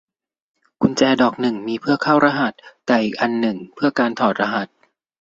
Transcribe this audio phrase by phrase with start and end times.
[0.81, 2.53] กุญแจดอกหนึ่งมีเพื่อเข้ารหัส
[2.85, 4.67] แต่อีกอันหนึ่งเพื่อการถอดรหัส